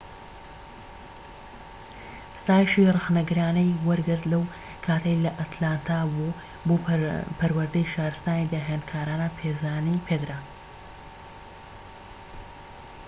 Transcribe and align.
ستایشی 2.41 2.89
ڕەخنەگرانەی 2.95 3.77
وەرگرت 3.87 4.23
لەو 4.31 4.43
کاتەی 4.85 5.21
لە 5.25 5.31
ئەتلانتا 5.39 5.99
بوو 6.13 6.37
بۆ 6.67 6.75
پەروەردەی 7.39 7.89
شارستانی 7.93 8.49
داهێنانکارانە 8.53 9.27
پێزانی 9.37 10.03
پێدرا 10.07 10.39